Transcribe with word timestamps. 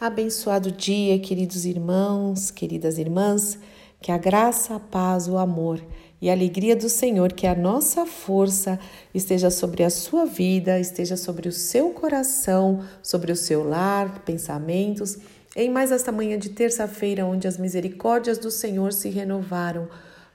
Abençoado 0.00 0.72
dia, 0.72 1.18
queridos 1.18 1.66
irmãos, 1.66 2.50
queridas 2.50 2.96
irmãs, 2.96 3.58
que 4.00 4.10
a 4.10 4.16
graça, 4.16 4.76
a 4.76 4.80
paz, 4.80 5.28
o 5.28 5.36
amor 5.36 5.78
e 6.22 6.30
a 6.30 6.32
alegria 6.32 6.74
do 6.74 6.88
Senhor, 6.88 7.34
que 7.34 7.46
a 7.46 7.54
nossa 7.54 8.06
força 8.06 8.80
esteja 9.14 9.50
sobre 9.50 9.84
a 9.84 9.90
sua 9.90 10.24
vida, 10.24 10.80
esteja 10.80 11.18
sobre 11.18 11.50
o 11.50 11.52
seu 11.52 11.90
coração, 11.90 12.82
sobre 13.02 13.30
o 13.30 13.36
seu 13.36 13.62
lar, 13.62 14.20
pensamentos, 14.20 15.18
em 15.54 15.68
mais 15.68 15.92
esta 15.92 16.10
manhã 16.10 16.38
de 16.38 16.48
terça-feira, 16.48 17.26
onde 17.26 17.46
as 17.46 17.58
misericórdias 17.58 18.38
do 18.38 18.50
Senhor 18.50 18.94
se 18.94 19.10
renovaram. 19.10 19.86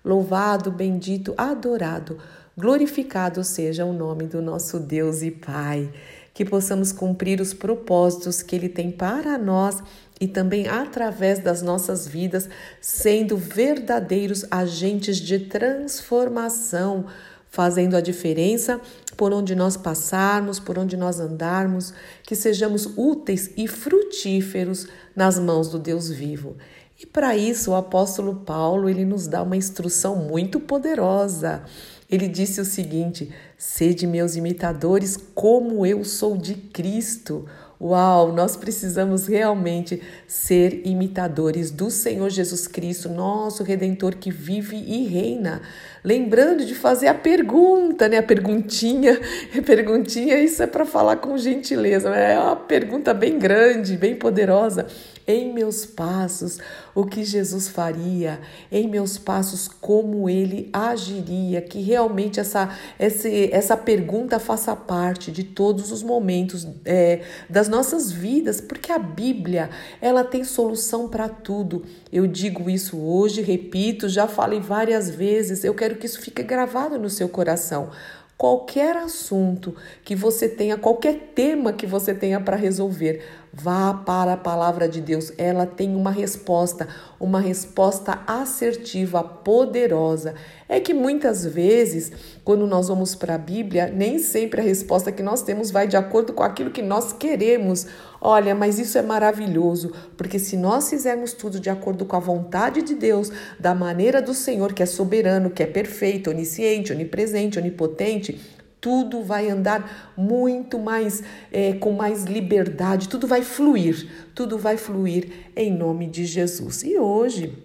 Louvado, 0.04 0.72
bendito, 0.72 1.34
adorado, 1.36 2.20
glorificado 2.56 3.44
seja 3.44 3.84
o 3.84 3.94
nome 3.94 4.26
do 4.26 4.44
nosso 4.44 4.80
Deus 4.80 5.24
e 5.24 5.32
Pai 5.32 5.92
que 6.36 6.44
possamos 6.44 6.92
cumprir 6.92 7.40
os 7.40 7.54
propósitos 7.54 8.44
que 8.44 8.58
Ele 8.58 8.68
tem 8.68 8.92
para 8.92 9.38
nós 9.38 9.82
e 10.20 10.28
também 10.28 10.68
através 10.68 11.40
das 11.40 11.62
nossas 11.62 12.06
vidas, 12.06 12.50
sendo 12.82 13.38
verdadeiros 13.38 14.46
agentes 14.52 15.16
de 15.18 15.40
transformação, 15.40 17.06
fazendo 17.50 17.96
a 17.96 18.02
diferença 18.02 18.82
por 19.16 19.32
onde 19.32 19.56
nós 19.56 19.78
passarmos, 19.78 20.60
por 20.60 20.78
onde 20.78 20.98
nós 20.98 21.22
andarmos, 21.22 21.94
que 22.22 22.36
sejamos 22.36 22.86
úteis 22.98 23.52
e 23.56 23.66
frutíferos 23.66 24.88
nas 25.16 25.40
mãos 25.40 25.70
do 25.70 25.80
Deus 25.80 26.10
vivo. 26.10 26.58
E 27.02 27.06
para 27.06 27.36
isso 27.36 27.72
o 27.72 27.76
apóstolo 27.76 28.36
Paulo, 28.36 28.90
ele 28.90 29.06
nos 29.06 29.26
dá 29.26 29.42
uma 29.42 29.56
instrução 29.56 30.18
muito 30.18 30.60
poderosa. 30.60 31.64
Ele 32.10 32.28
disse 32.28 32.62
o 32.62 32.66
seguinte: 32.66 33.32
Sede 33.58 34.06
meus 34.06 34.36
imitadores, 34.36 35.18
como 35.34 35.86
eu 35.86 36.04
sou 36.04 36.38
de 36.38 36.56
Cristo. 36.56 37.46
Uau, 37.80 38.32
nós 38.32 38.56
precisamos 38.56 39.28
realmente 39.28 40.02
ser 40.26 40.82
imitadores 40.86 41.72
do 41.72 41.92
Senhor 41.92 42.30
Jesus 42.30 42.68
Cristo, 42.68 43.10
nosso 43.10 43.64
redentor 43.64 44.16
que 44.16 44.32
vive 44.32 44.78
e 44.78 45.06
reina. 45.08 45.62
Lembrando 46.02 46.66
de 46.66 46.74
fazer 46.74 47.08
a 47.08 47.14
pergunta, 47.14 48.08
né? 48.08 48.20
A 48.20 48.24
perguntinha, 48.24 49.20
a 49.58 49.60
perguntinha, 49.62 50.38
isso 50.40 50.64
é 50.64 50.68
para 50.68 50.86
falar 50.86 51.18
com 51.18 51.38
gentileza, 51.38 52.10
é 52.10 52.40
uma 52.40 52.56
pergunta 52.56 53.14
bem 53.14 53.38
grande, 53.38 53.98
bem 53.98 54.16
poderosa 54.16 54.88
em 55.28 55.52
meus 55.54 55.86
passos 55.86 56.60
o 56.94 57.06
que 57.06 57.24
Jesus 57.24 57.68
faria, 57.68 58.40
em 58.72 58.88
meus 58.88 59.18
passos 59.18 59.68
como 59.68 60.30
ele 60.30 60.70
agiria, 60.72 61.62
que 61.62 61.82
realmente 61.82 62.40
essa, 62.40 62.70
essa, 63.00 63.28
essa 63.30 63.78
pergunta 63.78 64.40
faça 64.40 64.76
parte 64.76 65.32
de 65.32 65.44
todos 65.44 65.92
os 65.92 66.04
momentos 66.04 66.68
é, 66.86 67.22
das 67.50 67.68
nossas 67.68 68.12
vidas, 68.12 68.62
porque 68.62 68.92
a 68.92 69.00
Bíblia 69.00 69.70
ela 70.02 70.24
tem 70.24 70.44
solução 70.44 71.08
para 71.08 71.28
tudo. 71.28 71.86
Eu 72.12 72.28
digo 72.28 72.70
isso 72.70 72.98
hoje, 72.98 73.42
repito, 73.42 74.08
já 74.08 74.28
falei 74.28 74.60
várias 74.60 75.10
vezes, 75.10 75.64
eu 75.64 75.74
quero 75.74 75.96
que 75.96 76.06
isso 76.06 76.22
fique 76.22 76.44
gravado 76.44 76.98
no 77.00 77.10
seu 77.10 77.28
coração 77.28 77.90
qualquer 78.38 78.98
assunto 78.98 79.76
que 80.04 80.16
você 80.16 80.50
tenha, 80.50 80.78
qualquer 80.78 81.32
tema 81.34 81.72
que 81.72 81.88
você 81.88 82.14
tenha 82.14 82.40
para 82.40 82.56
resolver, 82.56 83.24
Vá 83.58 83.94
para 83.94 84.34
a 84.34 84.38
palavra 84.38 84.86
de 84.86 85.00
Deus, 85.00 85.32
ela 85.38 85.66
tem 85.66 85.96
uma 85.96 86.12
resposta, 86.12 86.90
uma 87.18 87.40
resposta 87.40 88.20
assertiva, 88.28 89.24
poderosa. 89.24 90.36
É 90.68 90.82
que 90.82 90.94
muitas 90.94 91.46
vezes, 91.46 92.12
quando 92.44 92.68
nós 92.68 92.90
vamos 92.90 93.16
para 93.16 93.36
a 93.36 93.38
Bíblia, 93.38 93.88
nem 93.88 94.20
sempre 94.20 94.60
a 94.60 94.64
resposta 94.64 95.10
que 95.10 95.24
nós 95.24 95.42
temos 95.42 95.72
vai 95.72 95.88
de 95.88 95.96
acordo 95.96 96.34
com 96.34 96.44
aquilo 96.44 96.70
que 96.70 96.82
nós 96.82 97.14
queremos. 97.14 97.88
Olha, 98.20 98.54
mas 98.54 98.78
isso 98.78 98.98
é 98.98 99.02
maravilhoso, 99.02 99.94
porque 100.18 100.38
se 100.38 100.58
nós 100.58 100.90
fizermos 100.90 101.32
tudo 101.32 101.58
de 101.58 101.70
acordo 101.70 102.04
com 102.04 102.18
a 102.18 102.20
vontade 102.20 102.82
de 102.82 102.94
Deus, 102.94 103.32
da 103.58 103.74
maneira 103.74 104.22
do 104.22 104.34
Senhor, 104.34 104.74
que 104.74 104.84
é 104.84 104.86
soberano, 104.86 105.50
que 105.50 105.64
é 105.64 105.68
perfeito, 105.68 106.30
onisciente, 106.30 106.92
onipresente, 106.92 107.58
onipotente, 107.58 108.38
tudo 108.86 109.24
vai 109.24 109.50
andar 109.50 110.14
muito 110.16 110.78
mais 110.78 111.24
é, 111.52 111.74
com 111.74 111.92
mais 111.92 112.26
liberdade, 112.26 113.10
tudo 113.10 113.26
vai 113.26 113.42
fluir, 113.42 114.08
tudo 114.36 114.60
vai 114.60 114.78
fluir 114.78 115.50
em 115.56 115.76
nome 115.76 116.06
de 116.06 116.24
Jesus. 116.24 116.84
E 116.84 116.96
hoje 116.96 117.58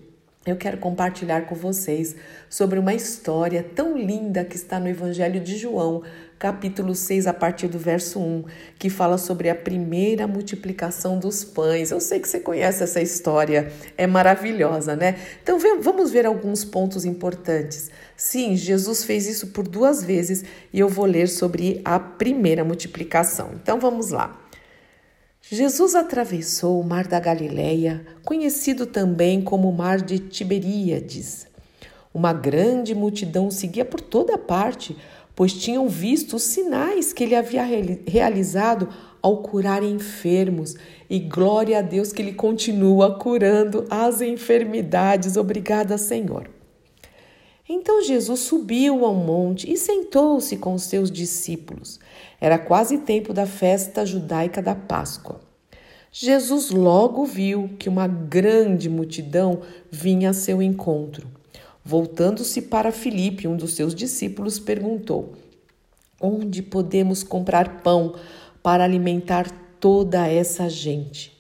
eu 0.46 0.56
quero 0.56 0.78
compartilhar 0.78 1.42
com 1.42 1.54
vocês 1.54 2.16
sobre 2.48 2.78
uma 2.78 2.94
história 2.94 3.62
tão 3.62 3.98
linda 3.98 4.46
que 4.46 4.56
está 4.56 4.80
no 4.80 4.88
Evangelho 4.88 5.40
de 5.40 5.58
João, 5.58 6.02
capítulo 6.40 6.94
6, 6.94 7.26
a 7.26 7.34
partir 7.34 7.68
do 7.68 7.78
verso 7.78 8.18
1, 8.18 8.44
que 8.78 8.88
fala 8.88 9.18
sobre 9.18 9.50
a 9.50 9.54
primeira 9.54 10.26
multiplicação 10.26 11.18
dos 11.18 11.44
pães. 11.44 11.90
Eu 11.90 12.00
sei 12.00 12.18
que 12.18 12.26
você 12.26 12.40
conhece 12.40 12.82
essa 12.82 12.98
história, 12.98 13.70
é 13.94 14.06
maravilhosa, 14.06 14.96
né? 14.96 15.16
Então 15.42 15.58
vamos 15.82 16.10
ver 16.10 16.24
alguns 16.24 16.64
pontos 16.64 17.04
importantes. 17.04 17.90
Sim, 18.16 18.56
Jesus 18.56 19.04
fez 19.04 19.28
isso 19.28 19.48
por 19.48 19.68
duas 19.68 20.02
vezes 20.02 20.42
e 20.72 20.80
eu 20.80 20.88
vou 20.88 21.04
ler 21.04 21.28
sobre 21.28 21.82
a 21.84 22.00
primeira 22.00 22.64
multiplicação. 22.64 23.50
Então 23.62 23.78
vamos 23.78 24.08
lá. 24.08 24.40
Jesus 25.42 25.94
atravessou 25.94 26.80
o 26.80 26.84
mar 26.84 27.06
da 27.06 27.20
Galileia, 27.20 28.06
conhecido 28.24 28.86
também 28.86 29.42
como 29.42 29.70
mar 29.70 30.00
de 30.00 30.18
Tiberíades. 30.18 31.50
Uma 32.12 32.32
grande 32.32 32.92
multidão 32.92 33.52
seguia 33.52 33.84
por 33.84 34.00
toda 34.00 34.36
parte 34.36 34.96
pois 35.40 35.54
tinham 35.54 35.88
visto 35.88 36.36
os 36.36 36.42
sinais 36.42 37.14
que 37.14 37.24
ele 37.24 37.34
havia 37.34 37.64
realizado 38.06 38.90
ao 39.22 39.38
curar 39.38 39.82
enfermos, 39.82 40.74
e 41.08 41.18
glória 41.18 41.78
a 41.78 41.80
Deus 41.80 42.12
que 42.12 42.20
ele 42.20 42.34
continua 42.34 43.18
curando 43.18 43.86
as 43.88 44.20
enfermidades. 44.20 45.38
Obrigada, 45.38 45.96
Senhor. 45.96 46.50
Então 47.66 48.04
Jesus 48.04 48.40
subiu 48.40 49.02
ao 49.02 49.14
monte 49.14 49.72
e 49.72 49.78
sentou-se 49.78 50.58
com 50.58 50.74
os 50.74 50.82
seus 50.82 51.10
discípulos. 51.10 51.98
Era 52.38 52.58
quase 52.58 52.98
tempo 52.98 53.32
da 53.32 53.46
festa 53.46 54.04
judaica 54.04 54.60
da 54.60 54.74
Páscoa. 54.74 55.40
Jesus 56.12 56.68
logo 56.68 57.24
viu 57.24 57.70
que 57.78 57.88
uma 57.88 58.06
grande 58.06 58.90
multidão 58.90 59.62
vinha 59.90 60.28
a 60.28 60.34
seu 60.34 60.60
encontro 60.60 61.39
Voltando-se 61.90 62.62
para 62.62 62.92
Filipe, 62.92 63.48
um 63.48 63.56
dos 63.56 63.72
seus 63.72 63.96
discípulos, 63.96 64.60
perguntou: 64.60 65.34
Onde 66.20 66.62
podemos 66.62 67.24
comprar 67.24 67.82
pão 67.82 68.14
para 68.62 68.84
alimentar 68.84 69.50
toda 69.80 70.24
essa 70.28 70.70
gente? 70.70 71.36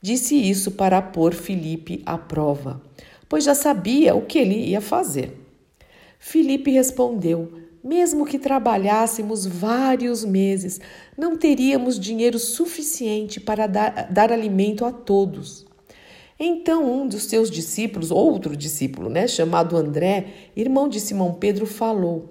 Disse 0.00 0.36
isso 0.36 0.70
para 0.70 1.02
pôr 1.02 1.34
Filipe 1.34 2.00
à 2.06 2.16
prova, 2.16 2.80
pois 3.28 3.42
já 3.42 3.56
sabia 3.56 4.14
o 4.14 4.22
que 4.22 4.38
ele 4.38 4.68
ia 4.68 4.80
fazer. 4.80 5.36
Filipe 6.20 6.70
respondeu: 6.70 7.54
Mesmo 7.82 8.24
que 8.24 8.38
trabalhássemos 8.38 9.46
vários 9.46 10.24
meses, 10.24 10.80
não 11.16 11.36
teríamos 11.36 11.98
dinheiro 11.98 12.38
suficiente 12.38 13.40
para 13.40 13.66
dar, 13.66 14.06
dar 14.12 14.30
alimento 14.30 14.84
a 14.84 14.92
todos. 14.92 15.66
Então 16.38 16.84
um 16.84 17.08
dos 17.08 17.24
seus 17.24 17.50
discípulos, 17.50 18.10
outro 18.12 18.56
discípulo, 18.56 19.10
né, 19.10 19.26
chamado 19.26 19.76
André, 19.76 20.50
irmão 20.54 20.88
de 20.88 21.00
Simão 21.00 21.34
Pedro, 21.34 21.66
falou: 21.66 22.30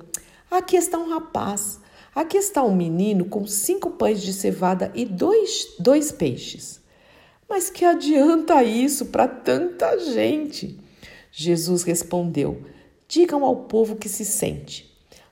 Aqui 0.50 0.78
está 0.78 0.98
um 0.98 1.10
rapaz, 1.10 1.80
aqui 2.16 2.38
está 2.38 2.64
um 2.64 2.74
menino 2.74 3.26
com 3.26 3.46
cinco 3.46 3.92
pães 3.92 4.22
de 4.22 4.32
cevada 4.32 4.92
e 4.96 5.04
dois, 5.04 5.76
dois 5.78 6.12
peixes. 6.12 6.80
Mas 7.50 7.70
que 7.70 7.84
adianta 7.84 8.64
isso 8.64 9.08
para 9.08 9.28
tanta 9.28 10.00
gente? 10.00 10.80
Jesus 11.32 11.84
respondeu: 11.84 12.62
Digam 13.10 13.44
ao 13.44 13.56
povo 13.64 13.98
que 13.98 14.08
se 14.08 14.24
sente. 14.24 14.88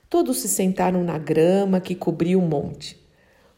Todos 0.08 0.38
se 0.38 0.48
sentaram 0.48 1.02
na 1.02 1.18
grama 1.18 1.80
que 1.80 1.94
cobria 1.94 2.38
o 2.38 2.42
monte. 2.42 2.96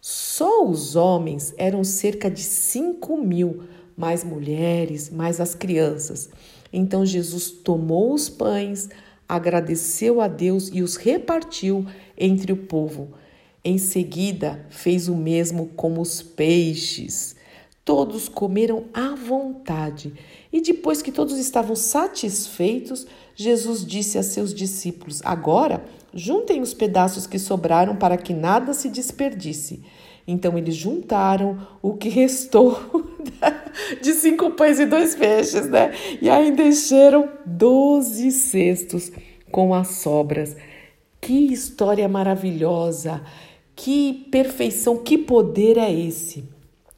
Só 0.00 0.64
os 0.64 0.96
homens 0.96 1.52
eram 1.58 1.82
cerca 1.82 2.30
de 2.30 2.42
cinco 2.42 3.16
mil 3.16 3.64
mais 3.98 4.22
mulheres, 4.22 5.10
mais 5.10 5.40
as 5.40 5.56
crianças. 5.56 6.30
Então 6.72 7.04
Jesus 7.04 7.50
tomou 7.50 8.14
os 8.14 8.28
pães, 8.28 8.88
agradeceu 9.28 10.20
a 10.20 10.28
Deus 10.28 10.70
e 10.72 10.82
os 10.82 10.94
repartiu 10.94 11.84
entre 12.16 12.52
o 12.52 12.56
povo. 12.56 13.08
Em 13.64 13.76
seguida, 13.76 14.64
fez 14.70 15.08
o 15.08 15.16
mesmo 15.16 15.66
com 15.74 15.98
os 15.98 16.22
peixes. 16.22 17.34
Todos 17.84 18.28
comeram 18.28 18.84
à 18.94 19.16
vontade. 19.16 20.12
E 20.52 20.60
depois 20.60 21.02
que 21.02 21.10
todos 21.10 21.36
estavam 21.38 21.74
satisfeitos, 21.74 23.06
Jesus 23.34 23.84
disse 23.84 24.16
a 24.16 24.22
seus 24.22 24.54
discípulos: 24.54 25.20
Agora, 25.24 25.82
juntem 26.14 26.60
os 26.60 26.72
pedaços 26.72 27.26
que 27.26 27.38
sobraram 27.38 27.96
para 27.96 28.16
que 28.16 28.32
nada 28.32 28.72
se 28.72 28.88
desperdice. 28.88 29.82
Então 30.30 30.58
eles 30.58 30.76
juntaram 30.76 31.58
o 31.80 31.94
que 31.94 32.10
restou 32.10 32.78
de 34.02 34.12
cinco 34.12 34.50
pães 34.50 34.78
e 34.78 34.84
dois 34.84 35.14
peixes, 35.14 35.70
né? 35.70 35.92
E 36.20 36.28
ainda 36.28 36.62
encheram 36.62 37.30
doze 37.46 38.30
cestos 38.30 39.10
com 39.50 39.72
as 39.72 39.88
sobras. 39.88 40.54
Que 41.18 41.50
história 41.50 42.06
maravilhosa! 42.06 43.22
Que 43.74 44.26
perfeição, 44.30 44.98
que 44.98 45.16
poder 45.16 45.78
é 45.78 45.90
esse? 45.90 46.44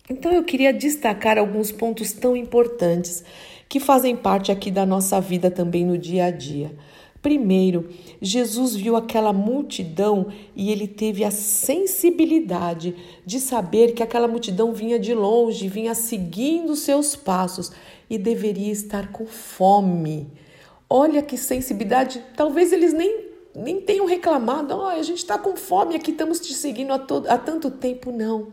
Então 0.08 0.32
eu 0.32 0.42
queria 0.42 0.72
destacar 0.72 1.38
alguns 1.38 1.70
pontos 1.70 2.12
tão 2.12 2.36
importantes 2.36 3.22
que 3.68 3.78
fazem 3.78 4.16
parte 4.16 4.50
aqui 4.50 4.72
da 4.72 4.84
nossa 4.84 5.20
vida 5.20 5.52
também 5.52 5.86
no 5.86 5.96
dia 5.96 6.24
a 6.24 6.30
dia. 6.32 6.72
Primeiro, 7.22 7.90
Jesus 8.20 8.74
viu 8.74 8.96
aquela 8.96 9.30
multidão 9.30 10.28
e 10.56 10.72
ele 10.72 10.88
teve 10.88 11.22
a 11.22 11.30
sensibilidade 11.30 12.96
de 13.26 13.38
saber 13.38 13.92
que 13.92 14.02
aquela 14.02 14.26
multidão 14.26 14.72
vinha 14.72 14.98
de 14.98 15.12
longe, 15.12 15.68
vinha 15.68 15.94
seguindo 15.94 16.74
seus 16.74 17.14
passos 17.14 17.70
e 18.08 18.16
deveria 18.16 18.72
estar 18.72 19.12
com 19.12 19.26
fome. 19.26 20.28
Olha 20.88 21.20
que 21.20 21.36
sensibilidade, 21.36 22.24
talvez 22.34 22.72
eles 22.72 22.94
nem, 22.94 23.26
nem 23.54 23.82
tenham 23.82 24.06
reclamado, 24.06 24.74
oh, 24.74 24.86
a 24.86 25.02
gente 25.02 25.18
está 25.18 25.36
com 25.36 25.54
fome 25.56 25.94
aqui, 25.96 26.12
estamos 26.12 26.40
te 26.40 26.54
seguindo 26.54 26.90
há, 26.90 26.98
todo, 26.98 27.28
há 27.28 27.36
tanto 27.36 27.70
tempo, 27.70 28.10
não. 28.10 28.48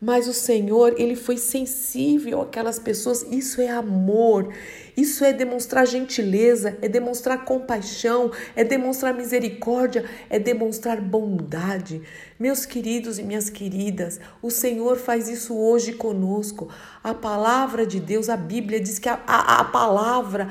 Mas 0.00 0.26
o 0.26 0.32
Senhor, 0.32 0.94
ele 0.96 1.14
foi 1.14 1.36
sensível 1.36 2.40
àquelas 2.40 2.78
pessoas. 2.78 3.22
Isso 3.30 3.60
é 3.60 3.68
amor. 3.68 4.50
Isso 4.96 5.22
é 5.24 5.32
demonstrar 5.32 5.86
gentileza, 5.86 6.78
é 6.80 6.88
demonstrar 6.88 7.44
compaixão, 7.44 8.30
é 8.56 8.64
demonstrar 8.64 9.12
misericórdia, 9.12 10.06
é 10.30 10.38
demonstrar 10.38 11.02
bondade. 11.02 12.00
Meus 12.38 12.64
queridos 12.64 13.18
e 13.18 13.22
minhas 13.22 13.50
queridas, 13.50 14.18
o 14.40 14.50
Senhor 14.50 14.96
faz 14.96 15.28
isso 15.28 15.54
hoje 15.54 15.92
conosco. 15.92 16.70
A 17.04 17.12
palavra 17.12 17.84
de 17.84 18.00
Deus, 18.00 18.30
a 18.30 18.38
Bíblia 18.38 18.80
diz 18.80 18.98
que 18.98 19.08
a, 19.08 19.20
a, 19.26 19.60
a 19.60 19.64
palavra 19.64 20.48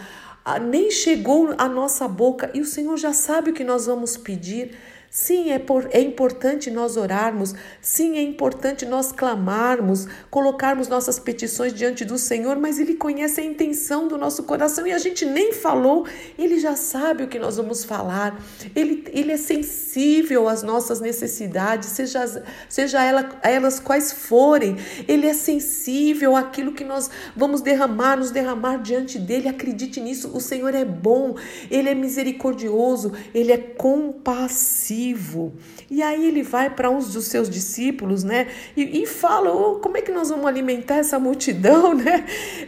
nem 0.62 0.92
chegou 0.92 1.54
à 1.58 1.68
nossa 1.68 2.08
boca 2.08 2.52
e 2.54 2.62
o 2.62 2.66
Senhor 2.66 2.98
já 2.98 3.14
sabe 3.14 3.50
o 3.50 3.54
que 3.54 3.64
nós 3.64 3.88
vamos 3.88 4.16
pedir. 4.16 4.78
Sim, 5.12 5.52
é, 5.52 5.58
por, 5.58 5.90
é 5.92 6.00
importante 6.00 6.70
nós 6.70 6.96
orarmos, 6.96 7.56
sim, 7.82 8.16
é 8.16 8.22
importante 8.22 8.86
nós 8.86 9.12
clamarmos, 9.12 10.08
colocarmos 10.30 10.88
nossas 10.88 11.18
petições 11.18 11.74
diante 11.74 12.06
do 12.06 12.16
Senhor, 12.16 12.60
mas 12.60 12.78
Ele 12.78 12.94
conhece 12.94 13.42
a 13.42 13.44
intenção 13.44 14.08
do 14.08 14.20
nosso 14.20 14.44
coração 14.44 14.86
e 14.86 14.92
a 14.92 15.00
gente 15.00 15.26
nem 15.26 15.52
falou, 15.52 16.06
Ele 16.38 16.60
já 16.60 16.76
sabe 16.76 17.24
o 17.24 17.28
que 17.28 17.40
nós 17.40 17.58
vamos 17.58 17.84
falar, 17.84 18.40
Ele, 18.76 19.04
ele 19.12 19.32
é 19.32 19.38
sensível 19.38 20.48
às 20.48 20.62
nossas 20.62 21.00
necessidades, 21.00 21.90
seja, 21.90 22.44
seja 22.70 23.04
ela, 23.04 23.28
elas 23.42 23.80
quais 23.80 24.12
forem, 24.12 24.78
Ele 25.08 25.26
é 25.26 25.34
sensível 25.34 26.36
àquilo 26.36 26.72
que 26.72 26.84
nós 26.84 27.10
vamos 27.36 27.62
derramar, 27.62 28.16
nos 28.16 28.30
derramar 28.30 28.78
diante 28.78 29.18
dEle, 29.18 29.48
acredite 29.48 30.00
nisso, 30.00 30.30
o 30.36 30.40
Senhor 30.40 30.76
é 30.76 30.86
bom, 30.86 31.36
Ele 31.72 31.90
é 31.90 31.96
misericordioso, 31.96 33.12
Ele 33.34 33.52
é 33.52 33.58
compassivo 33.58 34.99
vivo. 35.00 35.54
E 35.90 36.04
aí 36.04 36.28
ele 36.28 36.44
vai 36.44 36.70
para 36.70 36.90
uns 36.90 37.14
dos 37.14 37.26
seus 37.26 37.50
discípulos, 37.50 38.24
né? 38.24 38.48
E, 38.76 39.02
e 39.02 39.06
fala: 39.06 39.52
oh, 39.52 39.80
como 39.80 39.96
é 39.96 40.02
que 40.02 40.12
nós 40.12 40.30
vamos 40.30 40.46
alimentar 40.46 40.98
essa 40.98 41.18
multidão, 41.18 41.94
né? 41.96 42.26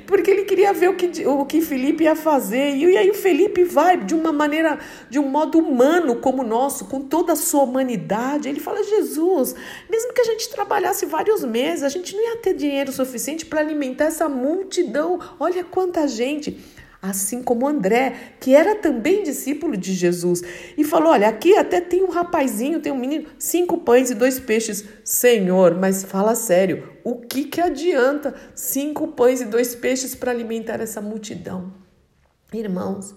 Porque 0.07 0.31
ele 0.31 0.43
queria 0.45 0.71
ver 0.71 0.89
o 0.89 0.95
que, 0.95 1.27
o 1.27 1.45
que 1.45 1.61
Felipe 1.61 2.05
ia 2.05 2.15
fazer. 2.15 2.75
E, 2.75 2.85
e 2.85 2.97
aí 2.97 3.09
o 3.09 3.13
Felipe 3.13 3.63
vai 3.65 3.97
de 3.97 4.15
uma 4.15 4.31
maneira, 4.31 4.79
de 5.09 5.19
um 5.19 5.27
modo 5.27 5.59
humano 5.59 6.15
como 6.15 6.41
o 6.41 6.45
nosso, 6.45 6.85
com 6.85 7.01
toda 7.01 7.33
a 7.33 7.35
sua 7.35 7.63
humanidade. 7.63 8.47
Ele 8.47 8.61
fala: 8.61 8.81
Jesus, 8.81 9.53
mesmo 9.89 10.13
que 10.13 10.21
a 10.21 10.25
gente 10.25 10.49
trabalhasse 10.49 11.05
vários 11.05 11.43
meses, 11.43 11.83
a 11.83 11.89
gente 11.89 12.15
não 12.15 12.23
ia 12.23 12.37
ter 12.37 12.53
dinheiro 12.53 12.91
suficiente 12.93 13.45
para 13.45 13.59
alimentar 13.59 14.05
essa 14.05 14.29
multidão. 14.29 15.19
Olha 15.37 15.63
quanta 15.63 16.07
gente 16.07 16.57
assim 17.01 17.41
como 17.41 17.67
André, 17.67 18.35
que 18.39 18.53
era 18.53 18.75
também 18.75 19.23
discípulo 19.23 19.75
de 19.75 19.93
Jesus, 19.93 20.41
e 20.77 20.83
falou: 20.83 21.11
Olha, 21.11 21.27
aqui 21.27 21.57
até 21.57 21.81
tem 21.81 22.03
um 22.03 22.11
rapazinho, 22.11 22.79
tem 22.79 22.91
um 22.91 22.97
menino, 22.97 23.27
cinco 23.39 23.79
pães 23.79 24.11
e 24.11 24.15
dois 24.15 24.39
peixes. 24.39 24.85
Senhor, 25.03 25.75
mas 25.75 26.03
fala 26.03 26.35
sério, 26.35 26.89
o 27.03 27.15
que, 27.15 27.45
que 27.45 27.59
adianta 27.59 28.35
cinco 28.53 29.07
pães 29.09 29.41
e 29.41 29.45
dois 29.45 29.73
peixes 29.73 30.13
para 30.13 30.31
alimentar 30.31 30.79
essa 30.79 31.01
multidão? 31.01 31.73
Irmãos, 32.53 33.15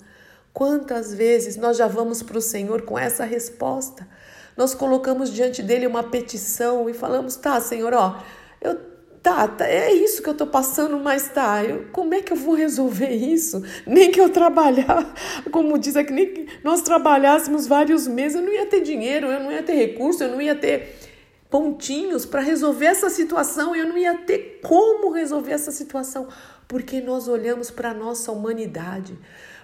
quantas 0.53 1.13
vezes 1.13 1.57
nós 1.57 1.77
já 1.77 1.87
vamos 1.87 2.23
para 2.23 2.39
o 2.39 2.43
Senhor 2.43 2.83
com 2.83 2.99
essa 2.99 3.25
resposta? 3.25 4.09
Nós 4.57 4.75
colocamos 4.75 5.33
diante 5.33 5.63
dele 5.63 5.87
uma 5.87 6.05
petição 6.05 6.89
e 6.89 6.95
falamos: 6.95 7.37
Tá, 7.37 7.61
Senhor, 7.61 7.93
ó, 7.93 8.23
eu 8.61 8.94
Tá, 9.25 9.49
tá, 9.49 9.67
é 9.67 9.91
isso 9.91 10.23
que 10.23 10.29
eu 10.29 10.35
tô 10.35 10.47
passando, 10.47 10.99
mas 10.99 11.31
tá, 11.31 11.65
eu, 11.65 11.87
como 11.91 12.13
é 12.13 12.21
que 12.21 12.31
eu 12.31 12.37
vou 12.37 12.55
resolver 12.55 13.09
isso? 13.09 13.65
Nem 13.87 14.11
que 14.11 14.21
eu 14.21 14.29
trabalhar, 14.29 15.15
como 15.51 15.79
diz 15.79 15.97
aqui, 15.97 16.13
nem 16.13 16.27
que 16.27 16.47
nós 16.63 16.83
trabalhássemos 16.83 17.67
vários 17.67 18.07
meses, 18.07 18.37
eu 18.37 18.43
não 18.43 18.53
ia 18.53 18.67
ter 18.67 18.83
dinheiro, 18.83 19.29
eu 19.29 19.41
não 19.41 19.51
ia 19.51 19.63
ter 19.63 19.77
recurso, 19.77 20.23
eu 20.23 20.29
não 20.29 20.43
ia 20.43 20.55
ter 20.55 20.99
pontinhos 21.49 22.27
para 22.27 22.43
resolver 22.43 22.85
essa 22.85 23.09
situação, 23.09 23.75
eu 23.75 23.89
não 23.89 23.97
ia 23.97 24.13
ter 24.13 24.61
como 24.63 25.11
resolver 25.11 25.53
essa 25.53 25.71
situação, 25.71 26.29
porque 26.67 27.01
nós 27.01 27.29
olhamos 27.29 27.71
para 27.71 27.91
a 27.91 27.95
nossa 27.95 28.33
humanidade. 28.33 29.19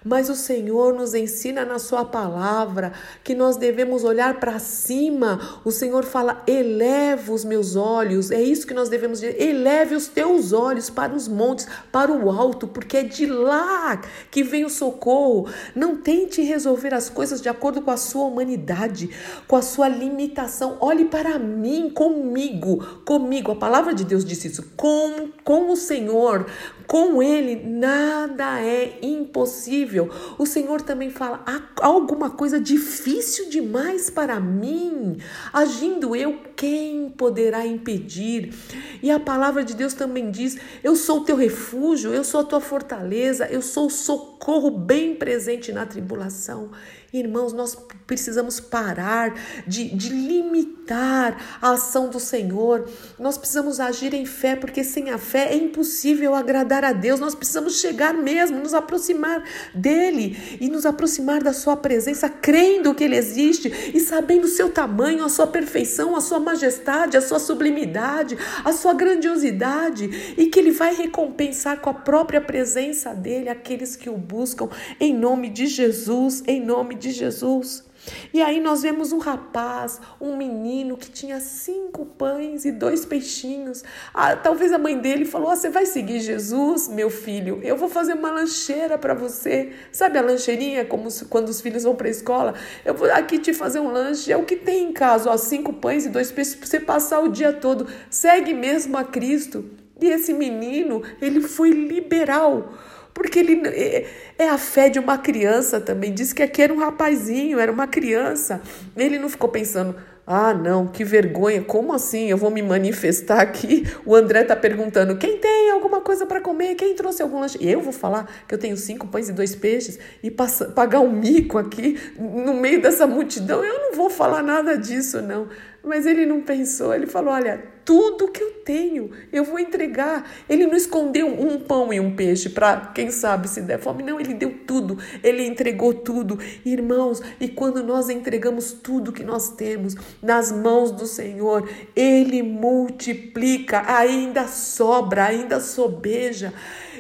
Mas 0.05 0.31
o 0.31 0.35
Senhor 0.35 0.94
nos 0.94 1.14
ensina 1.14 1.64
na 1.64 1.79
Sua 1.79 2.05
palavra 2.05 2.93
que 3.23 3.35
nós 3.35 3.56
devemos 3.56 4.02
olhar 4.02 4.41
para 4.41 4.58
cima. 4.58 5.61
O 5.62 5.70
Senhor 5.70 6.05
fala: 6.05 6.43
eleva 6.47 7.32
os 7.32 7.44
meus 7.44 7.76
olhos. 7.76 8.31
É 8.31 8.41
isso 8.41 8.67
que 8.67 8.73
nós 8.73 8.88
devemos 8.88 9.20
dizer. 9.20 9.41
Eleve 9.41 9.94
os 9.94 10.08
teus 10.08 10.52
olhos 10.52 10.88
para 10.88 11.14
os 11.14 11.29
montes, 11.29 11.69
para 11.93 12.11
o 12.11 12.31
alto, 12.31 12.67
porque 12.67 12.97
é 12.97 13.03
de 13.03 13.26
lá 13.26 14.00
que 14.31 14.43
vem 14.43 14.64
o 14.64 14.70
socorro. 14.70 15.49
Não 15.75 15.96
tente 15.96 16.41
resolver 16.41 16.94
as 16.94 17.11
coisas 17.11 17.43
de 17.43 17.49
acordo 17.50 17.82
com 17.82 17.91
a 17.91 17.99
sua 17.99 18.25
humanidade, 18.25 19.11
com 19.46 19.56
a 19.56 19.62
sua 19.62 19.88
limitação. 19.88 20.79
Olhe 20.81 21.05
para 21.05 21.38
mim, 21.38 21.91
comigo, 21.91 23.03
comigo. 23.05 23.53
A 23.53 23.56
palavra 23.56 23.93
de 23.93 24.05
Deus 24.05 24.25
disse 24.25 24.49
isso. 24.49 24.73
Com, 24.79 25.29
com 25.44 25.70
o 25.70 25.76
Senhor, 25.76 26.46
com 26.91 27.23
Ele, 27.23 27.55
nada 27.55 28.61
é 28.61 28.99
impossível. 29.01 30.11
O 30.37 30.45
Senhor 30.45 30.83
também 30.83 31.09
fala: 31.09 31.41
há 31.47 31.63
alguma 31.87 32.31
coisa 32.31 32.59
difícil 32.59 33.49
demais 33.49 34.11
para 34.11 34.41
mim. 34.41 35.17
Agindo 35.53 36.17
eu, 36.17 36.41
quem 36.57 37.09
poderá 37.09 37.65
impedir? 37.65 38.53
E 39.01 39.09
a 39.09 39.21
palavra 39.21 39.63
de 39.63 39.73
Deus 39.73 39.95
também 39.95 40.33
diz: 40.33 40.59
Eu 40.83 40.97
sou 40.97 41.19
o 41.19 41.25
teu 41.25 41.37
refúgio, 41.37 42.13
eu 42.13 42.25
sou 42.25 42.41
a 42.41 42.45
tua 42.45 42.61
fortaleza, 42.61 43.47
eu 43.47 43.63
sou 43.63 43.87
o 43.87 43.91
socorro 43.91 44.73
bem 44.73 45.15
presente 45.15 45.71
na 45.71 45.87
tribulação. 45.87 46.73
Irmãos, 47.12 47.53
nós 47.53 47.77
precisamos 48.07 48.61
parar 48.61 49.35
de, 49.67 49.89
de 49.97 50.11
limitar 50.11 51.59
a 51.61 51.73
ação 51.73 52.09
do 52.09 52.21
Senhor. 52.21 52.89
Nós 53.19 53.37
precisamos 53.37 53.81
agir 53.81 54.15
em 54.15 54.25
fé, 54.25 54.55
porque 54.55 54.85
sem 54.85 55.11
a 55.11 55.19
fé 55.19 55.53
é 55.53 55.57
impossível 55.57 56.37
agradar 56.37 56.85
a 56.85 56.93
Deus. 56.93 57.19
Nós 57.19 57.35
precisamos 57.35 57.81
chegar 57.81 58.15
mesmo, 58.15 58.61
nos 58.61 58.75
aproximar 58.75 59.43
dele 59.75 60.58
e 60.61 60.69
nos 60.69 60.87
aproximar 60.87 61.43
da 61.43 61.53
sua 61.53 61.77
presença, 61.77 62.29
crendo 62.29 62.94
que 62.94 63.03
ele 63.03 63.17
existe 63.17 63.91
e 63.93 63.99
sabendo 63.99 64.44
o 64.44 64.49
seu 64.49 64.70
tamanho, 64.70 65.25
a 65.25 65.29
sua 65.29 65.49
perfeição, 65.49 66.15
a 66.15 66.20
sua 66.20 66.39
majestade, 66.39 67.17
a 67.17 67.20
sua 67.20 67.41
sublimidade, 67.41 68.39
a 68.65 68.73
sua 68.73 68.94
grandiosidade 68.94 70.34
e 70.39 70.46
que 70.46 70.61
ele 70.61 70.70
vai 70.70 70.94
recompensar 70.94 71.81
com 71.81 71.91
a 71.91 71.94
própria 71.94 72.41
presença 72.41 73.13
dele 73.13 73.49
aqueles 73.49 73.96
que 73.96 74.08
o 74.08 74.17
buscam 74.17 74.69
em 75.01 75.13
nome 75.13 75.49
de 75.49 75.67
Jesus, 75.67 76.43
em 76.46 76.65
nome 76.65 77.00
de 77.01 77.11
Jesus. 77.11 77.91
E 78.33 78.41
aí 78.41 78.61
nós 78.61 78.83
vemos 78.83 79.13
um 79.13 79.19
rapaz, 79.19 80.01
um 80.21 80.37
menino 80.37 80.97
que 80.97 81.11
tinha 81.11 81.39
cinco 81.39 82.07
pães 82.07 82.65
e 82.65 82.73
dois 82.73 83.05
peixinhos. 83.05 83.85
Ah, 84.15 84.37
talvez 84.37 84.73
a 84.73 84.79
mãe 84.79 84.99
dele 84.99 85.25
falou: 85.25 85.51
ah, 85.51 85.57
Você 85.57 85.69
vai 85.69 85.85
seguir 85.85 86.21
Jesus, 86.21 86.89
meu 86.89 87.11
filho? 87.11 87.61
Eu 87.63 87.77
vou 87.77 87.89
fazer 87.89 88.15
uma 88.15 88.31
lancheira 88.31 88.97
para 88.97 89.13
você. 89.13 89.73
Sabe 89.93 90.19
a 90.19 90.23
lancheirinha, 90.23 90.85
como 90.85 91.09
quando 91.29 91.49
os 91.49 91.61
filhos 91.61 91.83
vão 91.83 91.95
para 91.95 92.09
a 92.09 92.11
escola? 92.11 92.55
Eu 92.85 92.95
vou 92.95 93.11
aqui 93.13 93.39
te 93.39 93.53
fazer 93.53 93.81
um 93.81 93.91
lanche. 93.91 94.33
É 94.33 94.37
o 94.37 94.45
que 94.45 94.57
tem 94.57 94.89
em 94.89 94.93
casa: 94.93 95.31
ó, 95.31 95.37
cinco 95.37 95.73
pães 95.73 96.07
e 96.07 96.09
dois 96.09 96.33
peixes 96.33 96.55
para 96.55 96.67
você 96.67 96.81
passar 96.81 97.21
o 97.21 97.29
dia 97.29 97.53
todo. 97.53 97.87
Segue 98.09 98.55
mesmo 98.55 98.97
a 98.97 99.05
Cristo. 99.05 99.71
E 100.01 100.07
esse 100.07 100.33
menino, 100.33 101.03
ele 101.21 101.43
foi 101.43 101.71
liberal 101.71 102.73
porque 103.20 103.39
ele 103.39 103.69
é, 103.69 104.06
é 104.39 104.48
a 104.48 104.56
fé 104.56 104.89
de 104.89 104.98
uma 104.98 105.19
criança 105.19 105.79
também. 105.79 106.10
Diz 106.10 106.32
que 106.32 106.43
aqui 106.43 106.62
era 106.62 106.72
um 106.72 106.79
rapazinho, 106.79 107.58
era 107.58 107.70
uma 107.70 107.86
criança. 107.86 108.62
Ele 108.96 109.19
não 109.19 109.29
ficou 109.29 109.50
pensando, 109.50 109.94
ah, 110.27 110.55
não, 110.55 110.86
que 110.86 111.05
vergonha, 111.05 111.60
como 111.60 111.93
assim? 111.93 112.31
Eu 112.31 112.39
vou 112.39 112.50
me 112.50 112.62
manifestar 112.62 113.41
aqui? 113.43 113.86
O 114.06 114.15
André 114.15 114.43
tá 114.44 114.56
perguntando: 114.56 115.19
quem 115.19 115.36
tem 115.36 115.70
alguma 115.70 116.00
coisa 116.00 116.24
para 116.24 116.41
comer? 116.41 116.77
Quem 116.77 116.94
trouxe 116.94 117.20
algum 117.20 117.41
lanche? 117.41 117.58
Eu 117.60 117.82
vou 117.82 117.93
falar 117.93 118.27
que 118.48 118.55
eu 118.55 118.58
tenho 118.58 118.74
cinco 118.79 119.06
pães 119.06 119.29
e 119.29 119.34
dois 119.34 119.55
peixes 119.55 119.98
e 120.22 120.31
pagar 120.31 121.00
um 121.00 121.12
mico 121.12 121.58
aqui 121.58 122.00
no 122.19 122.55
meio 122.55 122.81
dessa 122.81 123.06
multidão? 123.06 123.62
Eu 123.62 123.91
não 123.91 123.96
vou 123.96 124.08
falar 124.08 124.43
nada 124.43 124.79
disso, 124.79 125.20
não. 125.20 125.48
Mas 125.82 126.06
ele 126.06 126.27
não 126.27 126.43
pensou, 126.43 126.94
ele 126.94 127.06
falou: 127.06 127.32
Olha, 127.32 127.63
tudo 127.84 128.29
que 128.29 128.43
eu 128.43 128.53
tenho 128.65 129.10
eu 129.32 129.43
vou 129.43 129.58
entregar. 129.58 130.31
Ele 130.49 130.67
não 130.67 130.77
escondeu 130.77 131.27
um 131.27 131.58
pão 131.58 131.93
e 131.93 131.99
um 131.99 132.15
peixe 132.15 132.49
para 132.49 132.93
quem 132.94 133.10
sabe 133.10 133.49
se 133.49 133.60
der 133.63 133.81
fome, 133.81 134.03
não, 134.03 134.20
ele 134.20 134.34
deu 134.34 134.60
tudo, 134.67 134.99
ele 135.25 135.44
entregou 135.44 135.93
tudo. 135.93 136.39
Irmãos, 136.65 137.20
e 137.41 137.49
quando 137.49 137.82
nós 137.82 138.08
entregamos 138.08 138.72
tudo 138.72 139.13
que 139.13 139.25
nós 139.25 139.51
temos 139.51 139.96
nas 140.22 140.53
mãos 140.53 140.93
do 140.93 141.06
Senhor, 141.06 141.69
ele 141.96 142.43
multiplica, 142.43 143.82
ainda 143.87 144.46
sobra, 144.46 145.25
ainda 145.25 145.58
sobeja. 145.58 146.53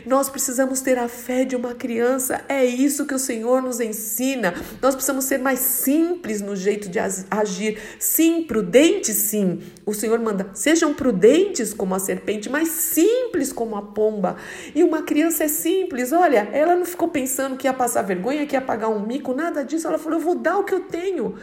Nós 0.06 0.28
precisamos 0.28 0.80
ter 0.80 0.98
a 0.98 1.08
fé 1.08 1.44
de 1.44 1.56
uma 1.56 1.74
criança, 1.74 2.42
é 2.48 2.64
isso 2.64 3.06
que 3.06 3.14
o 3.14 3.18
Senhor 3.18 3.62
nos 3.62 3.80
ensina. 3.80 4.54
Nós 4.80 4.94
precisamos 4.94 5.24
ser 5.24 5.38
mais 5.38 5.58
simples 5.58 6.40
no 6.40 6.56
jeito 6.56 6.88
de 6.88 6.98
agir. 7.30 7.78
Sim, 7.98 8.42
prudentes, 8.42 9.16
sim. 9.16 9.60
O 9.84 9.94
Senhor 9.94 10.18
manda, 10.18 10.50
sejam 10.54 10.94
prudentes 10.94 11.72
como 11.72 11.94
a 11.94 11.98
serpente, 11.98 12.48
mas 12.48 12.68
simples 12.68 13.52
como 13.52 13.76
a 13.76 13.82
pomba. 13.82 14.36
E 14.74 14.82
uma 14.82 15.02
criança 15.02 15.44
é 15.44 15.48
simples, 15.48 16.12
olha, 16.12 16.48
ela 16.52 16.76
não 16.76 16.84
ficou 16.84 17.08
pensando 17.08 17.56
que 17.56 17.66
ia 17.66 17.72
passar 17.72 18.02
vergonha, 18.02 18.46
que 18.46 18.56
ia 18.56 18.60
pagar 18.60 18.88
um 18.88 19.04
mico, 19.04 19.34
nada 19.34 19.64
disso. 19.64 19.86
Ela 19.86 19.98
falou: 19.98 20.18
eu 20.18 20.24
vou 20.24 20.34
dar 20.34 20.58
o 20.58 20.64
que 20.64 20.74
eu 20.74 20.80
tenho. 20.80 21.34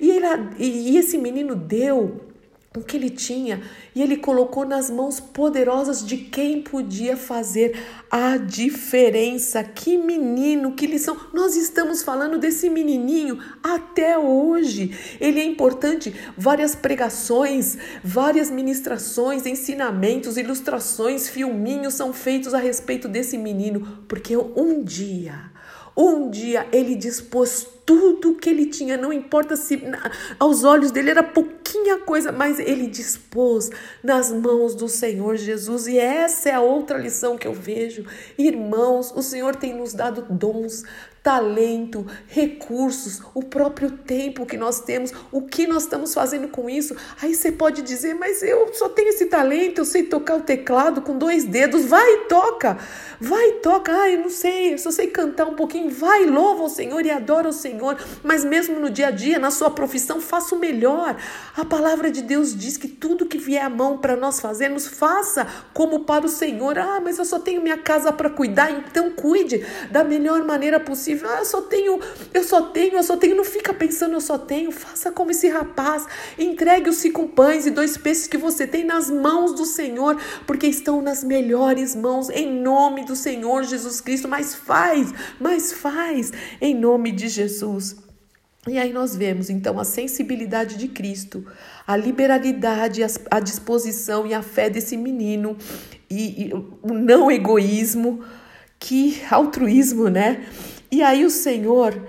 E, 0.00 0.10
ele, 0.10 0.26
e, 0.58 0.92
e 0.92 0.98
esse 0.98 1.18
menino 1.18 1.54
deu 1.56 2.20
o 2.76 2.82
que 2.82 2.98
ele 2.98 3.08
tinha 3.08 3.62
e 3.94 4.02
ele 4.02 4.18
colocou 4.18 4.64
nas 4.64 4.90
mãos 4.90 5.18
poderosas 5.18 6.04
de 6.06 6.18
quem 6.18 6.60
podia 6.60 7.16
fazer 7.16 7.78
a 8.10 8.36
diferença. 8.36 9.64
Que 9.64 9.96
menino, 9.96 10.72
que 10.72 10.86
lição! 10.86 11.16
Nós 11.32 11.56
estamos 11.56 12.02
falando 12.02 12.38
desse 12.38 12.68
menininho 12.68 13.38
até 13.62 14.18
hoje. 14.18 14.96
Ele 15.18 15.40
é 15.40 15.44
importante. 15.44 16.14
Várias 16.36 16.74
pregações, 16.74 17.78
várias 18.04 18.50
ministrações, 18.50 19.46
ensinamentos, 19.46 20.36
ilustrações, 20.36 21.28
filminhos 21.28 21.94
são 21.94 22.12
feitos 22.12 22.52
a 22.52 22.58
respeito 22.58 23.08
desse 23.08 23.38
menino, 23.38 24.04
porque 24.06 24.36
um 24.36 24.84
dia, 24.84 25.50
um 25.96 26.30
dia 26.30 26.68
ele 26.70 26.94
dispôs 26.94 27.77
tudo 27.88 28.34
que 28.34 28.50
ele 28.50 28.66
tinha, 28.66 28.98
não 28.98 29.10
importa 29.10 29.56
se 29.56 29.82
aos 30.38 30.62
olhos 30.62 30.90
dele 30.90 31.08
era 31.08 31.22
pouquinha 31.22 31.96
coisa, 32.00 32.30
mas 32.30 32.58
ele 32.58 32.86
dispôs 32.86 33.70
nas 34.04 34.30
mãos 34.30 34.74
do 34.74 34.90
Senhor 34.90 35.36
Jesus. 35.36 35.86
E 35.86 35.98
essa 35.98 36.50
é 36.50 36.54
a 36.54 36.60
outra 36.60 36.98
lição 36.98 37.38
que 37.38 37.48
eu 37.48 37.54
vejo. 37.54 38.04
Irmãos, 38.36 39.10
o 39.16 39.22
Senhor 39.22 39.56
tem 39.56 39.72
nos 39.72 39.94
dado 39.94 40.26
dons, 40.28 40.84
talento, 41.22 42.06
recursos, 42.26 43.20
o 43.34 43.42
próprio 43.42 43.90
tempo 43.90 44.46
que 44.46 44.56
nós 44.56 44.80
temos, 44.80 45.12
o 45.30 45.42
que 45.42 45.66
nós 45.66 45.82
estamos 45.82 46.14
fazendo 46.14 46.48
com 46.48 46.70
isso. 46.70 46.96
Aí 47.20 47.34
você 47.34 47.52
pode 47.52 47.82
dizer, 47.82 48.14
mas 48.14 48.42
eu 48.42 48.72
só 48.72 48.88
tenho 48.88 49.08
esse 49.08 49.26
talento, 49.26 49.78
eu 49.78 49.84
sei 49.84 50.04
tocar 50.04 50.36
o 50.36 50.42
teclado 50.42 51.02
com 51.02 51.18
dois 51.18 51.44
dedos. 51.44 51.84
Vai 51.84 52.14
e 52.14 52.18
toca, 52.28 52.78
vai 53.20 53.48
e 53.48 53.52
toca. 53.54 53.92
Ah, 53.92 54.10
eu 54.10 54.20
não 54.20 54.30
sei, 54.30 54.72
eu 54.72 54.78
só 54.78 54.90
sei 54.90 55.08
cantar 55.08 55.46
um 55.46 55.54
pouquinho. 55.54 55.90
Vai, 55.90 56.24
louva 56.24 56.64
o 56.64 56.68
Senhor 56.70 57.04
e 57.04 57.10
adora 57.10 57.48
o 57.48 57.52
Senhor. 57.52 57.77
Mas 58.22 58.44
mesmo 58.44 58.78
no 58.78 58.90
dia 58.90 59.08
a 59.08 59.10
dia, 59.10 59.38
na 59.38 59.50
sua 59.50 59.70
profissão, 59.70 60.20
faça 60.20 60.54
o 60.54 60.58
melhor. 60.58 61.16
A 61.56 61.64
palavra 61.64 62.10
de 62.10 62.22
Deus 62.22 62.54
diz 62.54 62.76
que 62.76 62.88
tudo 62.88 63.26
que 63.26 63.38
vier 63.38 63.64
à 63.64 63.70
mão 63.70 63.98
para 63.98 64.16
nós 64.16 64.40
fazermos, 64.40 64.86
faça 64.86 65.46
como 65.72 66.00
para 66.00 66.26
o 66.26 66.28
Senhor. 66.28 66.78
Ah, 66.78 67.00
mas 67.02 67.18
eu 67.18 67.24
só 67.24 67.38
tenho 67.38 67.62
minha 67.62 67.78
casa 67.78 68.12
para 68.12 68.30
cuidar, 68.30 68.70
então 68.70 69.10
cuide 69.10 69.64
da 69.90 70.04
melhor 70.04 70.44
maneira 70.44 70.78
possível 70.78 70.98
possível. 70.98 71.28
Ah, 71.30 71.38
eu 71.38 71.44
só 71.44 71.60
tenho, 71.62 72.00
eu 72.34 72.44
só 72.44 72.62
tenho, 72.62 72.94
eu 72.96 73.02
só 73.02 73.16
tenho. 73.16 73.36
Não 73.36 73.44
fica 73.44 73.72
pensando, 73.72 74.14
eu 74.14 74.20
só 74.20 74.36
tenho. 74.36 74.72
Faça 74.72 75.12
como 75.12 75.30
esse 75.30 75.48
rapaz. 75.48 76.06
Entregue 76.38 76.90
os 76.90 76.96
cinco 76.96 77.28
pães 77.28 77.66
e 77.66 77.70
dois 77.70 77.96
peixes 77.96 78.26
que 78.26 78.36
você 78.36 78.66
tem 78.66 78.84
nas 78.84 79.10
mãos 79.10 79.54
do 79.54 79.64
Senhor, 79.64 80.20
porque 80.46 80.66
estão 80.66 81.00
nas 81.00 81.22
melhores 81.22 81.94
mãos, 81.94 82.28
em 82.30 82.60
nome 82.60 83.04
do 83.04 83.14
Senhor 83.14 83.62
Jesus 83.62 84.00
Cristo. 84.00 84.28
Mas 84.28 84.54
faz, 84.54 85.12
mas 85.40 85.72
faz, 85.72 86.32
em 86.60 86.74
nome 86.74 87.12
de 87.12 87.28
Jesus. 87.28 87.67
E 88.66 88.76
aí 88.76 88.92
nós 88.92 89.16
vemos 89.16 89.48
então 89.48 89.78
a 89.78 89.84
sensibilidade 89.84 90.76
de 90.76 90.88
Cristo, 90.88 91.46
a 91.86 91.96
liberalidade, 91.96 93.02
a 93.30 93.40
disposição 93.40 94.26
e 94.26 94.34
a 94.34 94.42
fé 94.42 94.68
desse 94.68 94.96
menino 94.96 95.56
e, 96.10 96.48
e 96.48 96.52
o 96.82 96.92
não 96.92 97.30
egoísmo, 97.30 98.22
que 98.78 99.22
altruísmo, 99.30 100.08
né? 100.08 100.46
E 100.90 101.02
aí 101.02 101.24
o 101.24 101.30
Senhor 101.30 102.00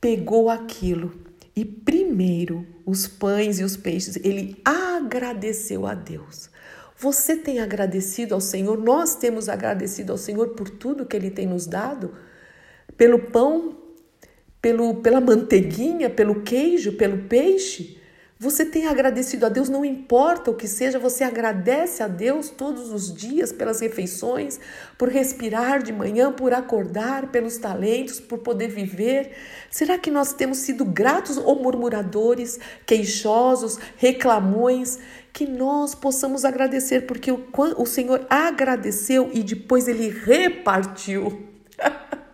pegou 0.00 0.48
aquilo 0.48 1.12
e 1.54 1.64
primeiro 1.64 2.66
os 2.86 3.06
pães 3.06 3.58
e 3.58 3.64
os 3.64 3.76
peixes, 3.76 4.16
ele 4.22 4.56
agradeceu 4.64 5.86
a 5.86 5.94
Deus. 5.94 6.48
Você 6.96 7.36
tem 7.36 7.60
agradecido 7.60 8.34
ao 8.34 8.40
Senhor? 8.40 8.78
Nós 8.78 9.14
temos 9.14 9.48
agradecido 9.48 10.12
ao 10.12 10.18
Senhor 10.18 10.48
por 10.50 10.68
tudo 10.70 11.06
que 11.06 11.16
ele 11.16 11.30
tem 11.30 11.46
nos 11.46 11.66
dado? 11.66 12.14
Pelo 12.96 13.18
pão, 13.18 13.77
pelo, 14.60 14.96
pela 14.96 15.20
manteiguinha, 15.20 16.10
pelo 16.10 16.42
queijo, 16.42 16.92
pelo 16.92 17.24
peixe? 17.24 17.98
Você 18.40 18.64
tem 18.64 18.86
agradecido 18.86 19.46
a 19.46 19.48
Deus, 19.48 19.68
não 19.68 19.84
importa 19.84 20.52
o 20.52 20.54
que 20.54 20.68
seja, 20.68 20.96
você 20.96 21.24
agradece 21.24 22.04
a 22.04 22.06
Deus 22.06 22.48
todos 22.50 22.92
os 22.92 23.12
dias 23.12 23.50
pelas 23.50 23.80
refeições, 23.80 24.60
por 24.96 25.08
respirar 25.08 25.82
de 25.82 25.92
manhã, 25.92 26.30
por 26.30 26.54
acordar, 26.54 27.32
pelos 27.32 27.58
talentos, 27.58 28.20
por 28.20 28.38
poder 28.38 28.68
viver. 28.68 29.32
Será 29.68 29.98
que 29.98 30.08
nós 30.08 30.32
temos 30.32 30.58
sido 30.58 30.84
gratos 30.84 31.36
ou 31.36 31.60
murmuradores, 31.60 32.60
queixosos, 32.86 33.76
reclamões? 33.96 35.00
Que 35.32 35.44
nós 35.44 35.96
possamos 35.96 36.44
agradecer, 36.44 37.06
porque 37.08 37.32
o, 37.32 37.44
o 37.76 37.86
Senhor 37.86 38.24
agradeceu 38.30 39.30
e 39.34 39.42
depois 39.42 39.88
ele 39.88 40.10
repartiu. 40.10 41.44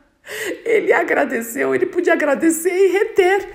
ele 0.65 0.93
agradeceu, 0.93 1.75
ele 1.75 1.87
podia 1.87 2.13
agradecer 2.13 2.73
e 2.73 2.93
reter. 2.93 3.49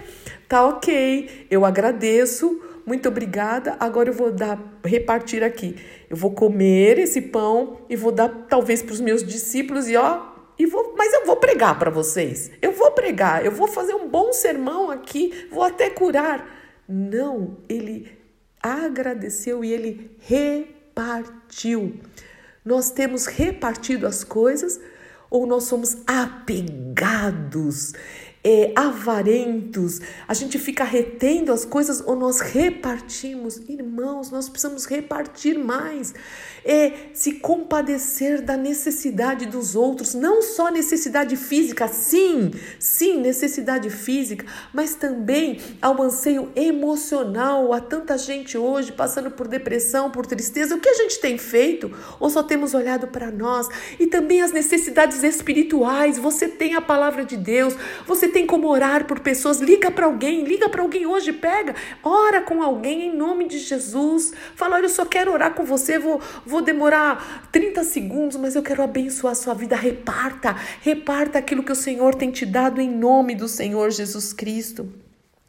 Tá 0.47 0.65
ok, 0.67 1.47
eu 1.49 1.63
agradeço, 1.63 2.61
muito 2.85 3.07
obrigada. 3.07 3.77
Agora 3.79 4.09
eu 4.09 4.13
vou 4.13 4.31
dar, 4.31 4.59
repartir 4.83 5.43
aqui. 5.43 5.75
Eu 6.09 6.17
vou 6.17 6.31
comer 6.31 6.97
esse 6.97 7.21
pão 7.21 7.81
e 7.87 7.95
vou 7.95 8.11
dar 8.11 8.29
talvez 8.49 8.81
para 8.81 8.93
os 8.93 8.99
meus 8.99 9.23
discípulos 9.23 9.87
e 9.87 9.95
ó, 9.95 10.29
e 10.57 10.65
vou, 10.65 10.95
mas 10.97 11.13
eu 11.13 11.25
vou 11.25 11.37
pregar 11.37 11.77
para 11.77 11.91
vocês. 11.91 12.51
Eu 12.61 12.71
vou 12.71 12.91
pregar, 12.91 13.45
eu 13.45 13.51
vou 13.51 13.67
fazer 13.67 13.93
um 13.93 14.07
bom 14.07 14.33
sermão 14.33 14.89
aqui, 14.89 15.47
vou 15.51 15.63
até 15.63 15.89
curar. 15.89 16.45
Não, 16.87 17.57
ele 17.69 18.11
agradeceu 18.61 19.63
e 19.63 19.71
ele 19.71 20.11
repartiu. 20.19 21.93
Nós 22.65 22.91
temos 22.91 23.25
repartido 23.25 24.05
as 24.05 24.23
coisas 24.23 24.81
ou 25.29 25.45
nós 25.45 25.65
somos 25.65 25.97
apegados 26.07 27.93
é, 28.51 28.73
avarentos, 28.75 30.01
a 30.27 30.33
gente 30.33 30.57
fica 30.57 30.83
retendo 30.83 31.53
as 31.53 31.63
coisas 31.63 32.01
ou 32.03 32.15
nós 32.15 32.39
repartimos. 32.39 33.61
Irmãos, 33.69 34.31
nós 34.31 34.49
precisamos 34.49 34.87
repartir 34.87 35.55
mais. 35.55 36.15
É 36.65 36.91
se 37.13 37.33
compadecer 37.33 38.41
da 38.41 38.57
necessidade 38.57 39.45
dos 39.45 39.75
outros, 39.75 40.15
não 40.15 40.41
só 40.41 40.71
necessidade 40.71 41.35
física, 41.35 41.87
sim, 41.87 42.51
sim, 42.79 43.21
necessidade 43.21 43.89
física, 43.91 44.45
mas 44.73 44.95
também 44.95 45.59
ao 45.79 46.01
anseio 46.01 46.51
emocional. 46.55 47.71
Há 47.71 47.79
tanta 47.79 48.17
gente 48.17 48.57
hoje 48.57 48.91
passando 48.91 49.29
por 49.29 49.47
depressão, 49.47 50.09
por 50.09 50.25
tristeza. 50.25 50.75
O 50.75 50.79
que 50.79 50.89
a 50.89 50.95
gente 50.95 51.19
tem 51.19 51.37
feito? 51.37 51.91
Ou 52.19 52.31
só 52.31 52.41
temos 52.41 52.73
olhado 52.73 53.09
para 53.09 53.29
nós? 53.29 53.67
E 53.99 54.07
também 54.07 54.41
as 54.41 54.51
necessidades 54.51 55.21
espirituais. 55.21 56.17
Você 56.17 56.47
tem 56.47 56.73
a 56.73 56.81
palavra 56.81 57.23
de 57.23 57.37
Deus, 57.37 57.75
você 58.07 58.27
tem 58.27 58.38
como 58.45 58.67
orar 58.67 59.05
por 59.05 59.19
pessoas, 59.19 59.59
liga 59.59 59.89
para 59.89 60.05
alguém, 60.05 60.43
liga 60.43 60.69
para 60.69 60.81
alguém 60.81 61.05
hoje, 61.05 61.33
pega, 61.33 61.75
ora 62.03 62.41
com 62.41 62.61
alguém 62.61 63.07
em 63.07 63.15
nome 63.15 63.47
de 63.47 63.59
Jesus. 63.59 64.33
Fala, 64.55 64.75
olha, 64.75 64.85
eu 64.85 64.89
só 64.89 65.05
quero 65.05 65.31
orar 65.31 65.53
com 65.53 65.63
você, 65.63 65.97
vou, 65.97 66.21
vou 66.45 66.61
demorar 66.61 67.49
30 67.51 67.83
segundos, 67.83 68.37
mas 68.37 68.55
eu 68.55 68.63
quero 68.63 68.83
abençoar 68.83 69.31
a 69.31 69.35
sua 69.35 69.53
vida. 69.53 69.75
Reparta, 69.75 70.55
reparta 70.81 71.39
aquilo 71.39 71.63
que 71.63 71.71
o 71.71 71.75
Senhor 71.75 72.15
tem 72.15 72.31
te 72.31 72.45
dado 72.45 72.81
em 72.81 72.89
nome 72.89 73.35
do 73.35 73.47
Senhor 73.47 73.89
Jesus 73.91 74.33
Cristo. 74.33 74.91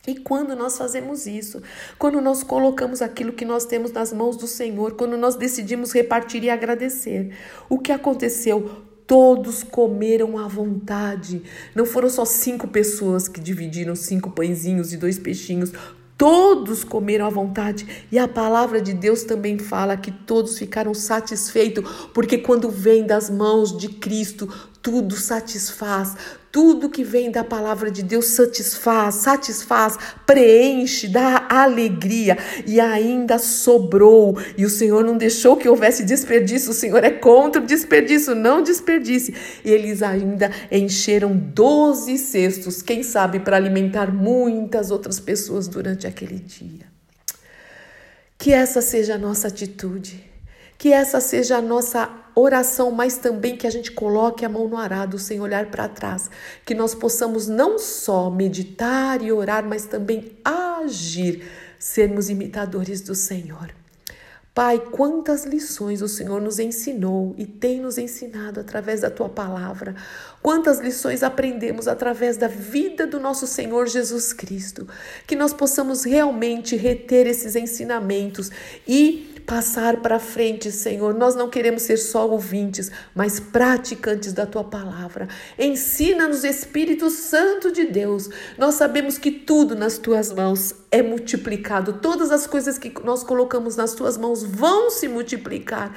E 0.07 0.17
quando 0.17 0.57
nós 0.57 0.79
fazemos 0.79 1.27
isso, 1.27 1.63
quando 1.99 2.21
nós 2.21 2.43
colocamos 2.43 3.03
aquilo 3.03 3.33
que 3.33 3.45
nós 3.45 3.67
temos 3.67 3.93
nas 3.93 4.13
mãos 4.13 4.37
do 4.37 4.47
Senhor, 4.47 4.95
quando 4.95 5.17
nós 5.17 5.37
decidimos 5.37 5.93
repartir 5.93 6.43
e 6.43 6.51
agradecer, 6.51 7.37
o 7.69 7.79
que 7.79 7.93
aconteceu? 7.93 8.90
Todos 9.11 9.65
comeram 9.65 10.39
à 10.39 10.47
vontade. 10.47 11.43
Não 11.75 11.85
foram 11.85 12.09
só 12.09 12.25
cinco 12.25 12.69
pessoas 12.69 13.27
que 13.27 13.41
dividiram 13.41 13.97
cinco 13.97 14.31
pãezinhos 14.31 14.93
e 14.93 14.97
dois 14.97 15.19
peixinhos. 15.19 15.73
Todos 16.17 16.85
comeram 16.85 17.27
à 17.27 17.29
vontade. 17.29 18.07
E 18.13 18.17
a 18.21 18.29
palavra 18.29 18.81
de 18.81 18.95
Deus 18.95 19.25
também 19.25 19.59
fala 19.59 19.97
que 19.97 20.13
todos 20.13 20.57
ficaram 20.57 20.95
satisfeitos, 20.95 21.85
porque 22.15 22.39
quando 22.39 22.71
vem 22.71 23.05
das 23.05 23.29
mãos 23.29 23.77
de 23.77 23.89
Cristo, 23.89 24.49
tudo 24.81 25.17
satisfaz, 25.17 26.17
tudo 26.53 26.91
que 26.91 27.05
vem 27.05 27.31
da 27.31 27.45
palavra 27.45 27.91
de 27.91 28.03
Deus 28.03 28.27
satisfaz, 28.27 29.17
satisfaz, 29.17 29.97
preenche, 30.27 31.07
dá 31.07 31.47
alegria 31.49 32.37
e 32.67 32.81
ainda 32.81 33.39
sobrou. 33.39 34.37
E 34.57 34.65
o 34.65 34.71
Senhor 34.71 35.05
não 35.05 35.17
deixou 35.17 35.57
que 35.57 35.69
houvesse 35.69 36.05
desperdício, 36.05 36.71
o 36.71 36.75
Senhor 36.75 37.05
é 37.05 37.11
contra 37.11 37.63
o 37.63 37.67
desperdício, 37.67 38.35
não 38.35 38.63
desperdice. 38.63 39.35
Eles 39.65 40.03
ainda 40.03 40.51
encheram 40.73 41.37
doze 41.37 42.19
cestos, 42.19 42.83
quem 42.83 43.03
sabe 43.03 43.39
para 43.39 43.57
alimentar 43.57 44.13
muitas 44.13 44.91
outras 44.91 45.21
pessoas 45.21 45.69
durante 45.69 46.07
aquele 46.07 46.41
dia. 46.41 46.91
Que 48.37 48.53
essa 48.53 48.81
seja 48.81 49.15
a 49.15 49.19
nossa 49.19 49.49
atitude, 49.49 50.25
que 50.77 50.93
essa 50.93 51.21
seja 51.21 51.59
a 51.59 51.63
nossa 51.63 52.11
oração, 52.35 52.91
mas 52.91 53.17
também 53.17 53.57
que 53.57 53.67
a 53.67 53.71
gente 53.71 53.93
coloque 53.93 54.45
a 54.45 54.49
mão 54.49 54.69
no 54.69 54.77
arado 54.77 55.19
sem 55.19 55.41
olhar 55.41 55.67
para 55.67 55.89
trás, 55.89 56.31
que 56.65 56.75
nós 56.75 56.95
possamos 56.95 57.47
não 57.47 57.79
só 57.79 58.31
meditar 58.31 59.23
e 59.23 59.33
orar, 59.33 59.65
mas 59.67 59.87
também 59.87 60.39
agir, 60.45 61.49
sermos 61.79 62.29
imitadores 62.29 63.01
do 63.01 63.15
Senhor. 63.15 63.75
Pai, 64.53 64.81
quantas 64.81 65.45
lições 65.45 66.03
o 66.03 66.09
Senhor 66.09 66.41
nos 66.41 66.59
ensinou 66.59 67.35
e 67.39 67.47
tem 67.47 67.81
nos 67.81 67.97
ensinado 67.97 68.59
através 68.59 69.01
da 69.01 69.09
tua 69.09 69.29
palavra. 69.29 69.95
Quantas 70.43 70.81
lições 70.81 71.23
aprendemos 71.23 71.87
através 71.87 72.37
da 72.37 72.49
vida 72.49 73.07
do 73.07 73.21
nosso 73.21 73.47
Senhor 73.47 73.87
Jesus 73.87 74.33
Cristo. 74.33 74.89
Que 75.25 75.37
nós 75.37 75.53
possamos 75.53 76.03
realmente 76.05 76.75
reter 76.75 77.29
esses 77.29 77.55
ensinamentos 77.55 78.51
e 78.89 79.30
passar 79.47 79.97
para 79.99 80.19
frente, 80.19 80.71
Senhor. 80.71 81.15
Nós 81.15 81.35
não 81.35 81.49
queremos 81.49 81.83
ser 81.83 81.97
só 81.97 82.29
ouvintes, 82.29 82.91
mas 83.15 83.41
praticantes 83.41 84.33
da 84.33 84.47
tua 84.47 84.65
palavra. 84.65 85.29
Ensina-nos, 85.59 86.45
Espírito 86.45 87.11
Santo 87.11 87.73
de 87.73 87.87
Deus. 87.87 88.29
Nós 88.57 88.75
sabemos 88.75 89.19
que 89.19 89.31
tudo 89.31 89.75
nas 89.75 89.99
tuas 89.99 90.33
mãos 90.33 90.75
é 90.91 91.03
multiplicado. 91.03 91.95
Todas 91.95 92.31
as 92.31 92.47
coisas 92.47 92.79
que 92.79 92.93
nós 93.05 93.23
colocamos 93.23 93.77
nas 93.77 93.95
tuas 93.95 94.17
mãos 94.17 94.43
vão 94.43 94.91
se 94.91 95.09
multiplicar 95.09 95.93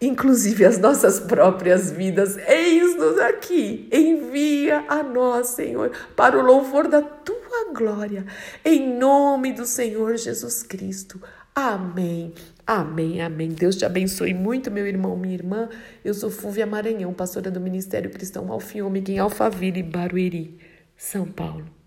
inclusive 0.00 0.64
as 0.64 0.78
nossas 0.78 1.20
próprias 1.20 1.90
vidas. 1.90 2.36
Eis-nos 2.36 3.18
aqui, 3.18 3.88
envia 3.92 4.84
a 4.88 5.02
nós, 5.02 5.48
Senhor, 5.48 5.90
para 6.14 6.38
o 6.38 6.42
louvor 6.42 6.88
da 6.88 7.02
tua 7.02 7.72
glória, 7.74 8.24
em 8.64 8.96
nome 8.96 9.52
do 9.52 9.66
Senhor 9.66 10.16
Jesus 10.16 10.62
Cristo. 10.62 11.20
Amém. 11.54 12.32
Amém, 12.68 13.22
amém. 13.22 13.48
Deus 13.48 13.76
te 13.76 13.86
abençoe 13.86 14.34
muito, 14.34 14.70
meu 14.70 14.86
irmão, 14.86 15.16
minha 15.16 15.32
irmã. 15.32 15.70
Eu 16.04 16.12
sou 16.12 16.30
Fúvia 16.30 16.66
Maranhão, 16.66 17.14
pastora 17.14 17.50
do 17.50 17.58
Ministério 17.58 18.10
Cristão 18.10 18.52
Alfiômega 18.52 19.10
em 19.10 19.18
Alphaville, 19.18 19.82
Barueri, 19.82 20.58
São 20.94 21.24
Paulo. 21.24 21.77